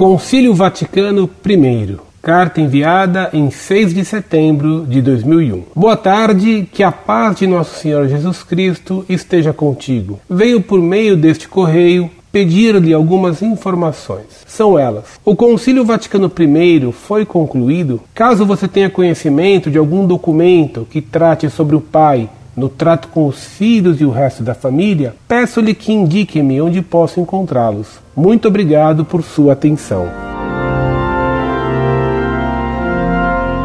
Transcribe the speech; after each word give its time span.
Concílio 0.00 0.54
Vaticano 0.54 1.28
I. 1.46 1.96
Carta 2.22 2.58
enviada 2.58 3.28
em 3.34 3.50
6 3.50 3.92
de 3.92 4.02
setembro 4.02 4.86
de 4.86 5.02
2001. 5.02 5.64
Boa 5.76 5.94
tarde, 5.94 6.66
que 6.72 6.82
a 6.82 6.90
paz 6.90 7.36
de 7.36 7.46
nosso 7.46 7.78
Senhor 7.78 8.08
Jesus 8.08 8.42
Cristo 8.42 9.04
esteja 9.10 9.52
contigo. 9.52 10.18
Veio 10.26 10.62
por 10.62 10.80
meio 10.80 11.18
deste 11.18 11.46
correio 11.46 12.10
pedir-lhe 12.32 12.94
algumas 12.94 13.42
informações. 13.42 14.24
São 14.46 14.78
elas: 14.78 15.20
o 15.22 15.36
Concílio 15.36 15.84
Vaticano 15.84 16.32
I 16.34 16.92
foi 16.92 17.26
concluído? 17.26 18.00
Caso 18.14 18.46
você 18.46 18.66
tenha 18.66 18.88
conhecimento 18.88 19.70
de 19.70 19.76
algum 19.76 20.06
documento 20.06 20.88
que 20.90 21.02
trate 21.02 21.50
sobre 21.50 21.76
o 21.76 21.80
Pai 21.80 22.26
no 22.56 22.68
trato 22.68 23.08
com 23.08 23.26
os 23.26 23.44
filhos 23.44 24.00
e 24.00 24.04
o 24.04 24.10
resto 24.10 24.42
da 24.42 24.54
família, 24.54 25.14
peço-lhe 25.26 25.74
que 25.74 25.92
indique-me 25.92 26.60
onde 26.60 26.82
posso 26.82 27.20
encontrá-los. 27.20 28.00
Muito 28.14 28.48
obrigado 28.48 29.04
por 29.04 29.22
sua 29.22 29.52
atenção. 29.52 30.08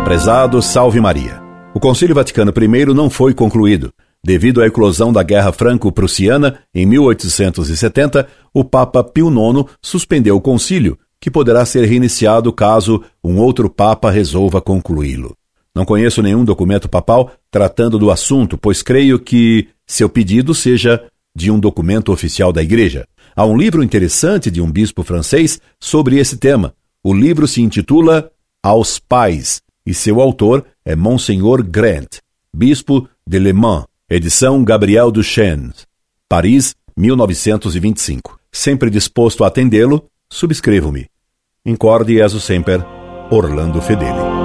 Prezado 0.04 0.62
Salve 0.62 1.00
Maria. 1.00 1.42
O 1.74 1.80
Concílio 1.80 2.16
Vaticano 2.16 2.54
I 2.56 2.86
não 2.94 3.10
foi 3.10 3.34
concluído. 3.34 3.92
Devido 4.24 4.62
à 4.62 4.66
eclosão 4.66 5.12
da 5.12 5.22
Guerra 5.22 5.52
Franco-Prussiana 5.52 6.60
em 6.74 6.86
1870, 6.86 8.28
o 8.54 8.64
Papa 8.64 9.04
Pio 9.04 9.30
IX 9.30 9.70
suspendeu 9.82 10.36
o 10.36 10.42
concílio, 10.42 10.98
que 11.20 11.30
poderá 11.30 11.66
ser 11.66 11.86
reiniciado 11.86 12.54
caso 12.54 13.04
um 13.24 13.38
outro 13.40 13.70
Papa 13.70 14.10
resolva 14.10 14.62
concluí-lo. 14.62 15.36
Não 15.76 15.84
conheço 15.84 16.22
nenhum 16.22 16.46
documento 16.46 16.88
papal 16.88 17.34
tratando 17.52 18.00
do 18.00 18.10
assunto, 18.10 18.58
pois 18.58 18.82
creio 18.82 19.20
que 19.20 19.68
seu 19.86 20.08
pedido 20.08 20.56
seja 20.56 21.04
de 21.36 21.52
um 21.52 21.60
documento 21.60 22.14
oficial 22.14 22.54
da 22.54 22.64
Igreja. 22.64 23.06
Há 23.36 23.46
um 23.46 23.58
livro 23.58 23.84
interessante 23.84 24.50
de 24.50 24.62
um 24.62 24.72
bispo 24.72 25.04
francês 25.04 25.60
sobre 25.78 26.18
esse 26.18 26.38
tema. 26.38 26.74
O 27.04 27.14
livro 27.14 27.46
se 27.46 27.62
intitula 27.62 28.32
Aos 28.64 28.98
Pais, 28.98 29.62
e 29.86 29.94
seu 29.94 30.22
autor 30.22 30.66
é 30.86 30.96
Monsenhor 30.96 31.62
Grant, 31.62 32.20
bispo 32.54 33.08
de 33.28 33.38
Le 33.38 33.52
Mans, 33.52 33.86
edição 34.10 34.64
Gabriel 34.64 35.12
Duchesne, 35.12 35.74
Paris, 36.30 36.74
1925. 36.96 38.40
Sempre 38.52 38.90
disposto 38.90 39.44
a 39.44 39.48
atendê-lo, 39.48 40.06
subscrevo-me. 40.30 41.08
Incorde 41.66 42.16
Jesus 42.16 42.44
Semper, 42.46 42.84
Orlando 43.30 43.82
Fedeli. 43.82 44.45